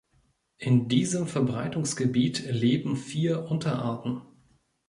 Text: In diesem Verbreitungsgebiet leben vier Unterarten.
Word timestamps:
In 0.57 0.87
diesem 0.87 1.27
Verbreitungsgebiet 1.27 2.51
leben 2.51 2.95
vier 2.97 3.43
Unterarten. 3.51 4.23